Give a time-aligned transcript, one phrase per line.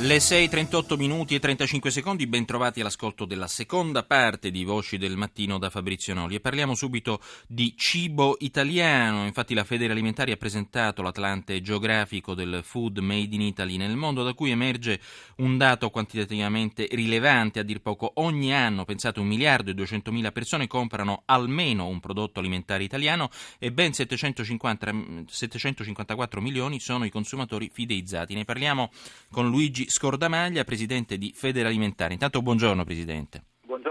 [0.00, 5.16] Le 6.38 minuti e 35 secondi, ben trovati all'ascolto della seconda parte di Voci del
[5.16, 9.26] Mattino da Fabrizio Noli e parliamo subito di cibo italiano.
[9.26, 14.34] Infatti la Federalimentare ha presentato l'Atlante geografico del food made in Italy nel mondo da
[14.34, 15.00] cui emerge
[15.38, 20.30] un dato quantitativamente rilevante, a dir poco ogni anno, pensate un miliardo e 200 mila
[20.30, 24.94] persone comprano almeno un prodotto alimentare italiano e ben 750,
[25.26, 28.34] 754 milioni sono i consumatori fideizzati.
[28.34, 28.92] Ne parliamo
[29.32, 32.12] con Luigi Scordamaglia, presidente di Federalimentare.
[32.12, 33.47] Intanto buongiorno Presidente.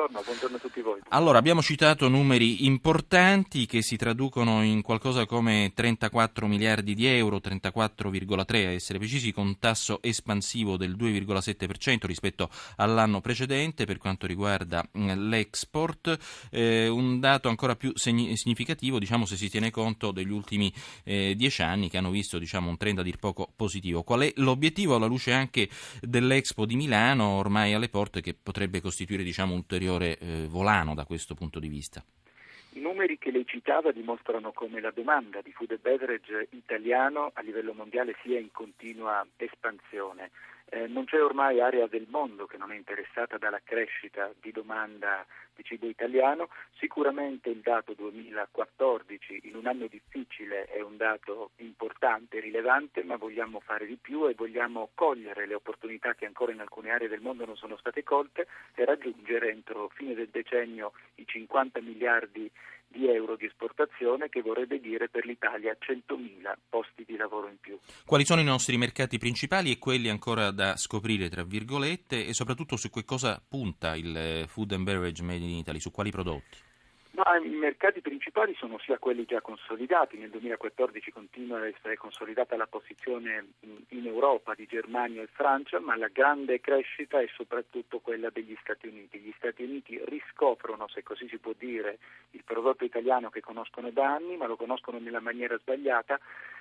[0.07, 0.99] Buongiorno, buongiorno a tutti voi.
[1.09, 7.37] Allora, abbiamo citato numeri importanti che si traducono in qualcosa come 34 miliardi di euro,
[7.37, 14.27] 34,3 a essere precisi, con un tasso espansivo del 2,7% rispetto all'anno precedente per quanto
[14.27, 16.17] riguarda mm, l'export,
[16.51, 21.33] eh, un dato ancora più segni- significativo diciamo, se si tiene conto degli ultimi eh,
[21.35, 24.03] dieci anni che hanno visto diciamo, un trend a dir poco positivo.
[24.03, 29.23] Qual è l'obiettivo alla luce anche dell'Expo di Milano, ormai alle porte, che potrebbe costituire
[29.23, 29.65] diciamo, un
[29.97, 32.03] ulteriore eh, volano da questo punto di vista?
[32.97, 37.73] Numeri che lei citava dimostrano come la domanda di food and beverage italiano a livello
[37.73, 40.31] mondiale sia in continua espansione.
[40.69, 45.23] Eh, non c'è ormai area del mondo che non è interessata dalla crescita di domanda
[45.55, 52.39] di cibo italiano, sicuramente il dato 2014 in un anno difficile è un dato importante,
[52.39, 56.89] rilevante, ma vogliamo fare di più e vogliamo cogliere le opportunità che ancora in alcune
[56.89, 61.79] aree del mondo non sono state colte e raggiungere entro fine del decennio i 50
[61.81, 62.49] miliardi
[62.87, 67.77] di euro di esportazione che vorrebbe dire per l'Italia 100.000 posti di lavoro in più.
[68.05, 72.77] Quali sono i nostri mercati principali e quelli ancora da scoprire, tra virgolette, e soprattutto
[72.77, 76.66] su che cosa punta il eh, Food and Beverage Made in Italy, su quali prodotti?
[77.17, 82.55] Ma I mercati principali sono sia quelli già consolidati, nel 2014 continua ad essere consolidata
[82.55, 83.53] la posizione
[83.87, 88.87] in Europa di Germania e Francia, ma la grande crescita è soprattutto quella degli Stati
[88.87, 89.17] Uniti.
[89.17, 91.97] Gli Stati Uniti riscoprono, se così si può dire,
[92.31, 96.19] il prodotto italiano che conoscono da anni, ma lo conoscono nella maniera sbagliata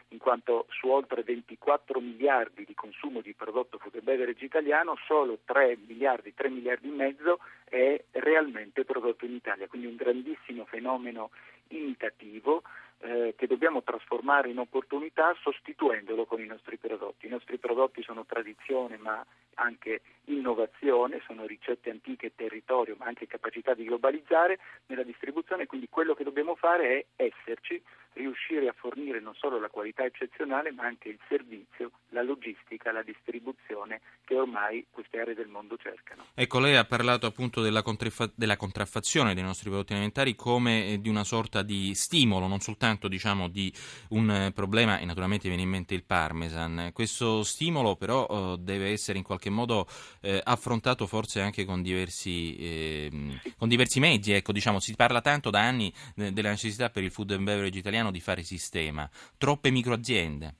[0.09, 5.41] in quanto su oltre 24 miliardi di consumo di prodotto food and beverage italiano solo
[5.45, 11.31] 3 miliardi, 3 miliardi e mezzo è realmente prodotto in Italia, quindi un grandissimo fenomeno
[11.69, 12.63] imitativo
[12.99, 17.27] eh, che dobbiamo trasformare in opportunità sostituendolo con i nostri prodotti.
[17.27, 19.25] I nostri prodotti sono tradizione ma
[19.57, 26.15] anche innovazione, sono ricette antiche, territorio ma anche capacità di globalizzare nella distribuzione, quindi quello
[26.15, 27.81] che dobbiamo fare è esserci,
[28.15, 33.03] riuscire a fornire non solo la qualità eccezionale ma anche il servizio, la logistica, la
[33.03, 36.25] distribuzione che ormai queste aree del mondo cercano.
[36.35, 41.01] Ecco, lei ha parlato appunto della, contraffa- della contraffazione dei nostri prodotti alimentari come eh,
[41.01, 43.73] di una sorta di stimolo, non soltanto diciamo di
[44.11, 46.91] un eh, problema e naturalmente viene in mente il parmesan.
[46.93, 49.87] Questo stimolo però eh, deve essere in qualche modo
[50.21, 55.51] eh, affrontato forse anche con diversi, eh, con diversi mezzi, ecco, diciamo, si parla tanto
[55.51, 59.09] da anni eh, della necessità per il food and beverage italiano di fare sistema?
[59.37, 60.55] Troppe microaziende?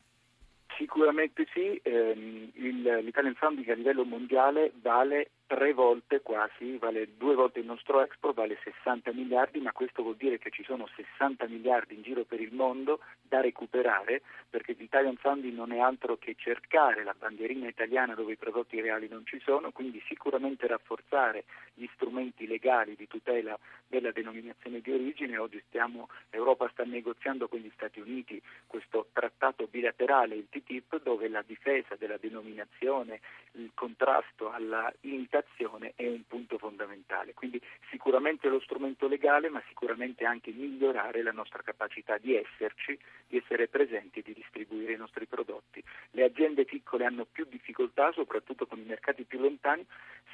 [0.97, 7.35] Sicuramente sì, ehm, il, l'Italian Funding a livello mondiale vale tre volte quasi, vale due
[7.35, 11.47] volte il nostro export, vale 60 miliardi, ma questo vuol dire che ci sono 60
[11.47, 16.35] miliardi in giro per il mondo da recuperare, perché l'Italian Funding non è altro che
[16.37, 21.87] cercare la bandierina italiana dove i prodotti reali non ci sono, quindi sicuramente rafforzare gli
[21.95, 25.39] strumenti legali di tutela della denominazione di origine.
[25.39, 31.29] Oggi stiamo, l'Europa sta negoziando con gli Stati Uniti questo trattato bilaterale, il TTIP, dove
[31.29, 33.21] la difesa della denominazione,
[33.53, 37.35] il contrasto alla imitazione è un punto fondamentale.
[37.35, 37.61] Quindi
[37.91, 43.69] sicuramente lo strumento legale, ma sicuramente anche migliorare la nostra capacità di esserci, di essere
[43.69, 45.83] presenti e di distribuire i nostri prodotti.
[46.13, 49.85] Le aziende piccole hanno più difficoltà, soprattutto con i mercati più lontani,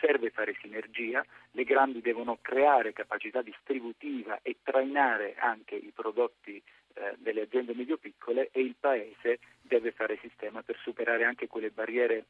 [0.00, 6.62] serve fare sinergia, le grandi devono creare capacità distributiva e trainare anche i prodotti
[6.94, 12.24] eh, delle aziende medio-piccole e il Paese deve fare sistema per superare anche quelle barriere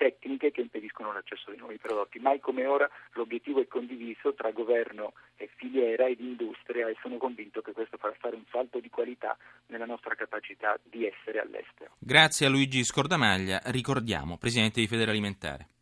[0.00, 2.18] tecniche che impediscono l'accesso ai nuovi prodotti.
[2.18, 7.60] Mai come ora l'obiettivo è condiviso tra governo e filiera ed industria e sono convinto
[7.60, 11.92] che questo farà fare un salto di qualità nella nostra capacità di essere all'estero.
[11.98, 15.70] Grazie a Luigi Scordamaglia, ricordiamo, Presidente di Federalimentare.